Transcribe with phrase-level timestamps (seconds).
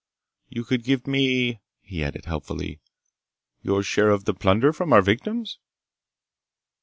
[0.49, 2.81] You could give me," he added helpfully,
[3.61, 5.59] "your share of the plunder from our victims."